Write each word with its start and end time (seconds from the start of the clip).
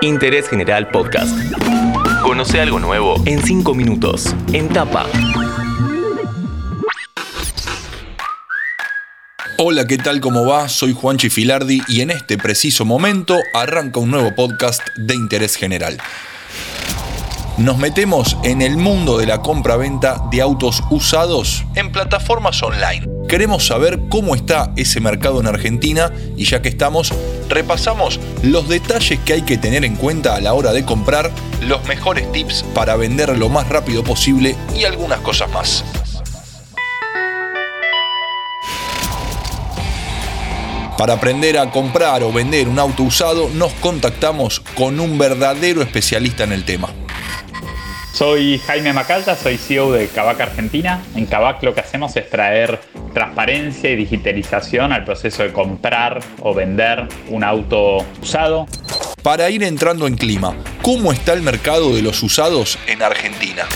Interés 0.00 0.48
General 0.48 0.88
Podcast. 0.90 1.36
Conoce 2.22 2.60
algo 2.60 2.78
nuevo 2.78 3.16
en 3.26 3.42
5 3.42 3.74
minutos. 3.74 4.32
En 4.52 4.68
tapa. 4.68 5.06
Hola, 9.58 9.88
¿qué 9.88 9.98
tal? 9.98 10.20
¿Cómo 10.20 10.46
va? 10.46 10.68
Soy 10.68 10.92
Juanchi 10.92 11.30
Filardi 11.30 11.82
y 11.88 12.02
en 12.02 12.12
este 12.12 12.38
preciso 12.38 12.84
momento 12.84 13.40
arranca 13.52 13.98
un 13.98 14.12
nuevo 14.12 14.32
podcast 14.36 14.82
de 14.96 15.16
interés 15.16 15.56
general. 15.56 15.98
Nos 17.56 17.76
metemos 17.78 18.36
en 18.44 18.62
el 18.62 18.76
mundo 18.76 19.18
de 19.18 19.26
la 19.26 19.42
compra-venta 19.42 20.22
de 20.30 20.40
autos 20.40 20.80
usados 20.90 21.64
en 21.74 21.90
plataformas 21.90 22.62
online. 22.62 23.17
Queremos 23.28 23.66
saber 23.66 24.00
cómo 24.08 24.34
está 24.34 24.72
ese 24.76 25.00
mercado 25.00 25.38
en 25.38 25.46
Argentina 25.46 26.10
y 26.38 26.46
ya 26.46 26.62
que 26.62 26.70
estamos, 26.70 27.12
repasamos 27.50 28.18
los 28.42 28.70
detalles 28.70 29.18
que 29.20 29.34
hay 29.34 29.42
que 29.42 29.58
tener 29.58 29.84
en 29.84 29.96
cuenta 29.96 30.34
a 30.34 30.40
la 30.40 30.54
hora 30.54 30.72
de 30.72 30.86
comprar, 30.86 31.30
los 31.60 31.86
mejores 31.86 32.32
tips 32.32 32.64
para 32.74 32.96
vender 32.96 33.36
lo 33.36 33.50
más 33.50 33.68
rápido 33.68 34.02
posible 34.02 34.56
y 34.74 34.84
algunas 34.84 35.20
cosas 35.20 35.50
más. 35.52 35.84
Para 40.96 41.12
aprender 41.12 41.58
a 41.58 41.70
comprar 41.70 42.22
o 42.22 42.32
vender 42.32 42.66
un 42.66 42.78
auto 42.78 43.02
usado, 43.02 43.50
nos 43.50 43.72
contactamos 43.74 44.60
con 44.74 45.00
un 45.00 45.18
verdadero 45.18 45.82
especialista 45.82 46.44
en 46.44 46.52
el 46.52 46.64
tema. 46.64 46.88
Soy 48.18 48.58
Jaime 48.58 48.92
Macalta, 48.92 49.36
soy 49.36 49.56
CEO 49.56 49.92
de 49.92 50.08
Kavak 50.08 50.40
Argentina. 50.40 51.00
En 51.14 51.26
Kavak 51.26 51.62
lo 51.62 51.72
que 51.72 51.82
hacemos 51.82 52.16
es 52.16 52.28
traer 52.28 52.80
transparencia 53.14 53.92
y 53.92 53.94
digitalización 53.94 54.92
al 54.92 55.04
proceso 55.04 55.44
de 55.44 55.52
comprar 55.52 56.18
o 56.40 56.52
vender 56.52 57.06
un 57.28 57.44
auto 57.44 58.04
usado. 58.20 58.66
Para 59.22 59.48
ir 59.50 59.62
entrando 59.62 60.08
en 60.08 60.16
clima, 60.16 60.56
¿cómo 60.82 61.12
está 61.12 61.32
el 61.32 61.42
mercado 61.42 61.94
de 61.94 62.02
los 62.02 62.20
usados 62.24 62.76
en 62.88 63.04
Argentina? 63.04 63.68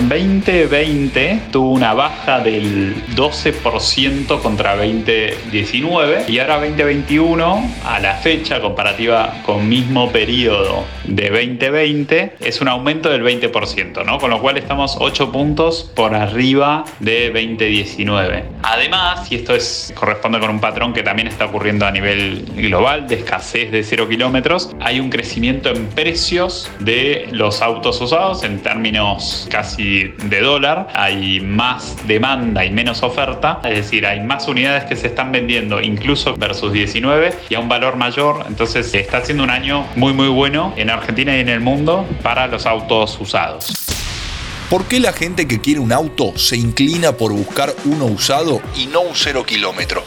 2020 0.00 1.40
tuvo 1.52 1.70
una 1.70 1.94
baja 1.94 2.40
del 2.40 2.94
12% 3.14 4.40
contra 4.42 4.76
2019 4.76 6.24
y 6.28 6.38
ahora 6.40 6.56
2021 6.56 7.70
a 7.84 8.00
la 8.00 8.14
fecha 8.14 8.60
comparativa 8.60 9.42
con 9.46 9.68
mismo 9.68 10.10
periodo 10.10 10.84
de 11.04 11.30
2020 11.30 12.36
es 12.40 12.60
un 12.60 12.68
aumento 12.68 13.08
del 13.10 13.22
20%, 13.22 14.04
¿no? 14.04 14.18
Con 14.18 14.30
lo 14.30 14.40
cual 14.40 14.58
estamos 14.58 14.96
8 14.98 15.30
puntos 15.30 15.90
por 15.94 16.14
arriba 16.14 16.84
de 17.00 17.30
2019. 17.30 18.44
Además, 18.62 19.30
y 19.30 19.36
esto 19.36 19.54
es, 19.54 19.92
corresponde 19.94 20.40
con 20.40 20.50
un 20.50 20.60
patrón 20.60 20.92
que 20.92 21.02
también 21.02 21.28
está 21.28 21.46
ocurriendo 21.46 21.86
a 21.86 21.90
nivel 21.90 22.44
global 22.56 23.06
de 23.06 23.16
escasez 23.16 23.70
de 23.70 23.82
0 23.82 24.08
kilómetros, 24.08 24.74
hay 24.80 25.00
un 25.00 25.10
crecimiento 25.10 25.70
en 25.70 25.86
precios 25.86 26.70
de 26.80 27.28
los 27.30 27.62
autos 27.62 28.00
usados 28.00 28.42
en 28.44 28.58
términos 28.60 29.46
casi 29.50 29.83
de 29.84 30.40
dólar, 30.40 30.88
hay 30.94 31.40
más 31.40 31.96
demanda 32.06 32.64
y 32.64 32.70
menos 32.70 33.02
oferta, 33.02 33.60
es 33.64 33.76
decir, 33.76 34.06
hay 34.06 34.20
más 34.20 34.48
unidades 34.48 34.84
que 34.84 34.96
se 34.96 35.08
están 35.08 35.32
vendiendo 35.32 35.80
incluso 35.80 36.34
versus 36.36 36.72
19 36.72 37.34
y 37.50 37.54
a 37.54 37.60
un 37.60 37.68
valor 37.68 37.96
mayor, 37.96 38.44
entonces 38.48 38.94
está 38.94 39.24
siendo 39.24 39.44
un 39.44 39.50
año 39.50 39.86
muy 39.96 40.12
muy 40.12 40.28
bueno 40.28 40.72
en 40.76 40.90
Argentina 40.90 41.36
y 41.36 41.40
en 41.40 41.48
el 41.48 41.60
mundo 41.60 42.06
para 42.22 42.46
los 42.46 42.66
autos 42.66 43.18
usados. 43.20 43.72
¿Por 44.70 44.86
qué 44.86 44.98
la 44.98 45.12
gente 45.12 45.46
que 45.46 45.60
quiere 45.60 45.80
un 45.80 45.92
auto 45.92 46.36
se 46.36 46.56
inclina 46.56 47.12
por 47.12 47.32
buscar 47.32 47.74
uno 47.84 48.06
usado 48.06 48.60
y 48.76 48.86
no 48.86 49.02
un 49.02 49.14
cero 49.14 49.44
kilómetro? 49.46 50.02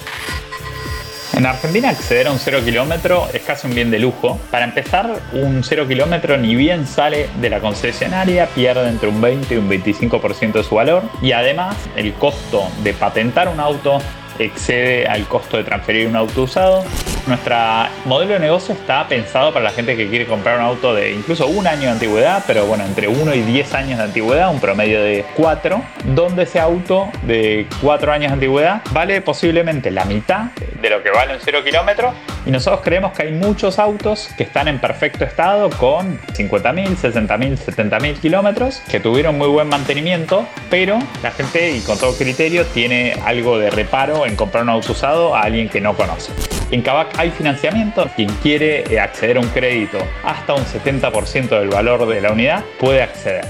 En 1.33 1.45
Argentina 1.45 1.89
acceder 1.89 2.27
a 2.27 2.31
un 2.31 2.39
cero 2.39 2.59
kilómetro 2.63 3.27
es 3.33 3.41
casi 3.41 3.67
un 3.67 3.75
bien 3.75 3.91
de 3.91 3.99
lujo. 3.99 4.39
Para 4.49 4.65
empezar, 4.65 5.19
un 5.33 5.63
cero 5.63 5.87
kilómetro 5.87 6.37
ni 6.37 6.55
bien 6.55 6.87
sale 6.87 7.29
de 7.39 7.49
la 7.49 7.59
concesionaria, 7.59 8.47
pierde 8.47 8.87
entre 8.89 9.09
un 9.09 9.21
20 9.21 9.53
y 9.53 9.57
un 9.57 9.69
25% 9.69 10.53
de 10.53 10.63
su 10.63 10.75
valor. 10.75 11.03
Y 11.21 11.33
además, 11.33 11.75
el 11.95 12.13
costo 12.13 12.67
de 12.83 12.93
patentar 12.93 13.49
un 13.49 13.59
auto 13.59 13.99
excede 14.39 15.07
al 15.07 15.27
costo 15.27 15.57
de 15.57 15.63
transferir 15.63 16.07
un 16.07 16.15
auto 16.15 16.43
usado. 16.43 16.83
Nuestro 17.27 17.57
modelo 18.05 18.35
de 18.35 18.39
negocio 18.39 18.73
está 18.73 19.05
pensado 19.05 19.51
para 19.51 19.65
la 19.65 19.71
gente 19.71 19.97
que 19.97 20.07
quiere 20.07 20.25
comprar 20.25 20.59
un 20.59 20.63
auto 20.63 20.93
de 20.93 21.11
incluso 21.11 21.45
un 21.47 21.67
año 21.67 21.81
de 21.81 21.89
antigüedad, 21.89 22.41
pero 22.47 22.65
bueno, 22.65 22.85
entre 22.85 23.09
1 23.09 23.33
y 23.35 23.41
10 23.41 23.73
años 23.73 23.97
de 23.97 24.05
antigüedad, 24.05 24.49
un 24.49 24.61
promedio 24.61 25.03
de 25.03 25.25
4, 25.35 25.81
donde 26.15 26.43
ese 26.43 26.61
auto 26.61 27.09
de 27.23 27.67
4 27.81 28.13
años 28.13 28.29
de 28.29 28.33
antigüedad 28.35 28.81
vale 28.91 29.19
posiblemente 29.19 29.91
la 29.91 30.05
mitad 30.05 30.51
de 30.81 30.89
lo 30.89 31.03
que 31.03 31.11
vale 31.11 31.33
un 31.33 31.41
0 31.43 31.65
kilómetro 31.65 32.13
y 32.45 32.51
nosotros 32.51 32.79
creemos 32.81 33.11
que 33.11 33.23
hay 33.23 33.33
muchos 33.33 33.77
autos 33.77 34.29
que 34.37 34.43
están 34.43 34.69
en 34.69 34.79
perfecto 34.79 35.25
estado 35.25 35.69
con 35.71 36.17
50.000, 36.27 36.95
60.000, 36.95 37.57
70.000 37.57 38.19
kilómetros 38.21 38.79
que 38.89 39.01
tuvieron 39.01 39.37
muy 39.37 39.49
buen 39.49 39.67
mantenimiento, 39.67 40.47
pero 40.69 40.97
la 41.21 41.31
gente 41.31 41.71
y 41.71 41.81
con 41.81 41.99
todo 41.99 42.17
criterio 42.17 42.65
tiene 42.67 43.17
algo 43.25 43.59
de 43.59 43.69
reparo 43.69 44.25
en 44.25 44.37
comprar 44.37 44.63
un 44.63 44.69
auto 44.69 44.93
usado 44.93 45.35
a 45.35 45.41
alguien 45.41 45.67
que 45.67 45.81
no 45.81 45.93
conoce. 45.93 46.31
En 46.69 46.81
Kavak 46.81 47.17
hay 47.17 47.31
financiamiento. 47.31 48.09
Quien 48.15 48.29
quiere 48.43 48.83
eh, 48.93 48.99
acceder 48.99 49.37
a 49.37 49.39
un 49.39 49.47
crédito 49.47 49.99
hasta 50.23 50.53
un 50.53 50.65
70% 50.65 51.47
del 51.59 51.69
valor 51.69 52.05
de 52.07 52.19
la 52.19 52.31
unidad 52.31 52.63
puede 52.77 53.01
acceder. 53.01 53.45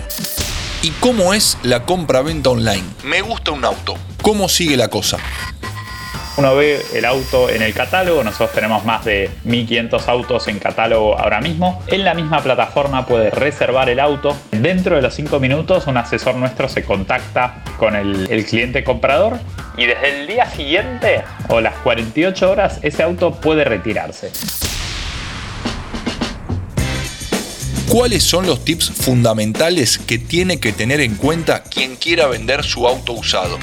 ¿Y 0.84 0.92
cómo 1.00 1.34
es 1.34 1.58
la 1.64 1.84
compra-venta 1.84 2.52
online? 2.52 2.84
Me 3.04 3.22
gusta 3.22 3.52
un 3.52 3.66
auto. 3.66 3.96
¿Cómo 4.22 4.48
sigue 4.48 4.78
la 4.78 4.90
cosa? 4.90 5.18
Uno 6.38 6.56
ve 6.56 6.80
el 6.94 7.06
auto 7.06 7.50
en 7.50 7.64
el 7.64 7.74
catálogo, 7.74 8.24
nosotros 8.24 8.52
tenemos 8.52 8.86
más 8.86 9.04
de 9.04 9.32
1500 9.44 10.08
autos 10.08 10.48
en 10.48 10.60
catálogo 10.60 11.18
ahora 11.18 11.42
mismo. 11.42 11.82
En 11.88 12.04
la 12.04 12.14
misma 12.14 12.42
plataforma 12.44 13.08
puede 13.08 13.32
reservar 13.32 13.90
el 13.90 14.00
auto. 14.00 14.38
Dentro 14.52 14.96
de 14.96 15.02
los 15.02 15.16
5 15.16 15.40
minutos 15.40 15.88
un 15.88 15.98
asesor 15.98 16.36
nuestro 16.36 16.70
se 16.70 16.84
contacta 16.84 17.64
con 17.80 17.96
el, 17.96 18.30
el 18.30 18.46
cliente 18.46 18.84
comprador 18.84 19.40
y 19.78 19.86
desde 19.86 20.22
el 20.22 20.28
día 20.28 20.50
siguiente 20.50 21.24
o 21.48 21.62
las 21.62 21.76
48 21.76 22.52
horas 22.52 22.80
ese 22.82 23.04
auto 23.04 23.32
puede 23.32 23.64
retirarse. 23.64 24.32
¿Cuáles 27.88 28.24
son 28.24 28.46
los 28.46 28.66
tips 28.66 28.90
fundamentales 28.90 29.98
que 29.98 30.18
tiene 30.18 30.60
que 30.60 30.74
tener 30.74 31.00
en 31.00 31.16
cuenta 31.16 31.64
quien 31.64 31.96
quiera 31.96 32.28
vender 32.28 32.64
su 32.64 32.86
auto 32.86 33.14
usado? 33.14 33.58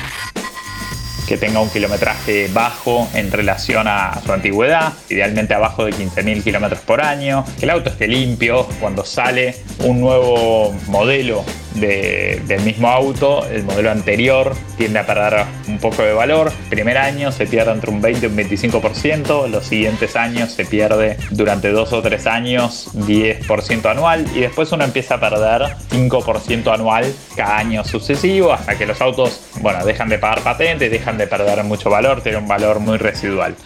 que 1.27 1.39
tenga 1.39 1.61
un 1.61 1.71
kilometraje 1.71 2.49
bajo 2.53 3.09
en 3.15 3.33
relación 3.33 3.89
a 3.89 4.21
su 4.25 4.33
antigüedad, 4.33 4.93
idealmente 5.09 5.55
abajo 5.55 5.85
de 5.85 5.93
15.000 5.93 6.45
kilómetros 6.45 6.81
por 6.81 7.01
año, 7.01 7.45
que 7.59 7.65
el 7.65 7.71
auto 7.71 7.91
esté 7.91 8.07
limpio, 8.09 8.67
cuando 8.81 9.05
sale 9.05 9.57
un 9.79 10.01
nuevo 10.01 10.75
modelo 10.87 11.45
del 11.75 12.61
mismo 12.63 12.89
auto, 12.89 13.47
el 13.47 13.65
modelo 13.65 13.91
anterior 13.91 14.55
tiende 14.77 15.01
a 15.01 15.07
perder 15.07 15.45
un 15.69 15.79
poco 15.79 16.03
de 16.03 16.13
valor. 16.13 16.53
Primer 16.71 16.99
año 16.99 17.33
se 17.33 17.47
pierde 17.47 17.73
entre 17.73 17.91
un 17.91 18.01
20 18.01 18.27
y 18.27 18.31
un 18.31 18.37
25%, 18.37 19.49
los 19.49 19.67
siguientes 19.67 20.17
años 20.17 20.53
se 20.53 20.65
pierde 20.65 21.17
durante 21.31 21.71
dos 21.71 21.93
o 21.93 22.03
tres 22.03 22.27
años 22.27 22.89
10% 22.95 23.91
anual 23.91 24.27
y 24.35 24.41
después 24.41 24.71
uno 24.73 24.85
empieza 24.85 25.17
a 25.17 25.21
perder 25.21 25.77
5% 25.91 26.73
anual 26.73 27.13
cada 27.37 27.59
año 27.59 27.85
sucesivo 27.85 28.53
hasta 28.53 28.79
que 28.79 28.87
los 28.87 29.01
autos, 29.01 29.41
bueno, 29.61 29.85
dejan 29.85 30.09
de 30.09 30.19
pagar 30.19 30.43
patentes, 30.43 30.91
dejan 30.91 31.19
de 31.19 31.27
perder 31.27 31.63
mucho 31.65 31.91
valor, 31.91 32.23
tienen 32.23 32.43
un 32.43 32.49
valor 32.49 32.81
muy 32.81 32.99
residual. 32.99 33.57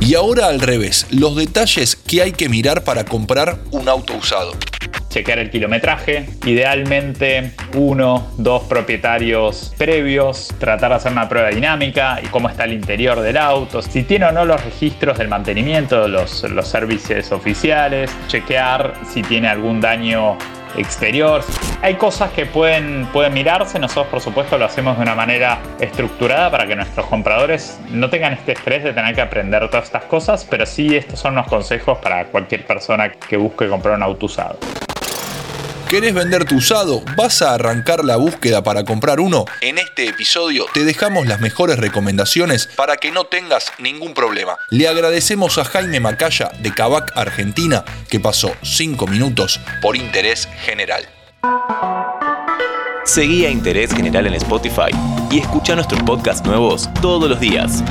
Y 0.00 0.14
ahora 0.14 0.46
al 0.46 0.60
revés, 0.60 1.06
los 1.10 1.34
detalles 1.34 1.96
que 1.96 2.22
hay 2.22 2.32
que 2.32 2.48
mirar 2.48 2.84
para 2.84 3.04
comprar 3.04 3.58
un 3.72 3.88
auto 3.88 4.14
usado 4.14 4.52
chequear 5.16 5.38
el 5.38 5.48
kilometraje, 5.48 6.26
idealmente 6.44 7.52
uno, 7.74 8.32
dos 8.36 8.64
propietarios 8.64 9.74
previos, 9.78 10.54
tratar 10.58 10.90
de 10.90 10.96
hacer 10.96 11.12
una 11.12 11.26
prueba 11.26 11.48
dinámica 11.48 12.20
y 12.22 12.26
cómo 12.26 12.50
está 12.50 12.64
el 12.64 12.74
interior 12.74 13.20
del 13.20 13.38
auto, 13.38 13.80
si 13.80 14.02
tiene 14.02 14.26
o 14.26 14.32
no 14.32 14.44
los 14.44 14.62
registros 14.62 15.16
del 15.16 15.28
mantenimiento, 15.28 16.06
los, 16.06 16.42
los 16.42 16.68
servicios 16.68 17.32
oficiales, 17.32 18.14
chequear 18.28 18.92
si 19.10 19.22
tiene 19.22 19.48
algún 19.48 19.80
daño 19.80 20.36
exterior. 20.76 21.42
Hay 21.80 21.94
cosas 21.94 22.30
que 22.32 22.44
pueden, 22.44 23.06
pueden 23.10 23.32
mirarse, 23.32 23.78
nosotros 23.78 24.08
por 24.08 24.20
supuesto 24.20 24.58
lo 24.58 24.66
hacemos 24.66 24.96
de 24.96 25.02
una 25.02 25.14
manera 25.14 25.58
estructurada 25.80 26.50
para 26.50 26.66
que 26.66 26.76
nuestros 26.76 27.06
compradores 27.06 27.80
no 27.90 28.10
tengan 28.10 28.34
este 28.34 28.52
estrés 28.52 28.84
de 28.84 28.92
tener 28.92 29.14
que 29.14 29.22
aprender 29.22 29.66
todas 29.70 29.86
estas 29.86 30.04
cosas, 30.04 30.46
pero 30.48 30.66
sí 30.66 30.94
estos 30.94 31.18
son 31.18 31.34
los 31.34 31.46
consejos 31.46 31.96
para 31.98 32.26
cualquier 32.26 32.66
persona 32.66 33.10
que 33.10 33.38
busque 33.38 33.66
comprar 33.68 33.96
un 33.96 34.02
auto 34.02 34.26
usado. 34.26 34.58
¿Querés 35.88 36.14
vender 36.14 36.44
tu 36.44 36.56
usado? 36.56 37.04
¿Vas 37.16 37.42
a 37.42 37.54
arrancar 37.54 38.04
la 38.04 38.16
búsqueda 38.16 38.64
para 38.64 38.84
comprar 38.84 39.20
uno? 39.20 39.44
En 39.60 39.78
este 39.78 40.08
episodio 40.08 40.66
te 40.74 40.84
dejamos 40.84 41.28
las 41.28 41.40
mejores 41.40 41.78
recomendaciones 41.78 42.68
para 42.74 42.96
que 42.96 43.12
no 43.12 43.26
tengas 43.26 43.72
ningún 43.78 44.12
problema. 44.12 44.56
Le 44.70 44.88
agradecemos 44.88 45.58
a 45.58 45.64
Jaime 45.64 46.00
Macaya 46.00 46.50
de 46.58 46.74
Cabac 46.74 47.16
Argentina 47.16 47.84
que 48.10 48.18
pasó 48.18 48.52
5 48.62 49.06
minutos 49.06 49.60
por 49.80 49.96
interés 49.96 50.48
general. 50.64 51.08
Seguí 53.04 53.46
a 53.46 53.50
Interés 53.50 53.94
General 53.94 54.26
en 54.26 54.34
Spotify 54.34 54.90
y 55.30 55.38
escucha 55.38 55.76
nuestros 55.76 56.02
podcasts 56.02 56.44
nuevos 56.44 56.92
todos 57.00 57.30
los 57.30 57.38
días. 57.38 57.84